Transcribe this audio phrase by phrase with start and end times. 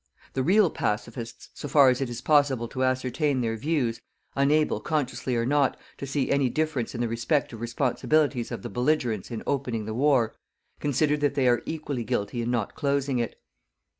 [0.33, 4.01] The real "pacifists," so far as it is possible to ascertain their views,
[4.35, 9.29] unable, consciously or not, to see any difference in the respective responsibilities of the belligerents
[9.29, 10.33] in opening the war,
[10.79, 13.39] consider that they are equally guilty in not closing it.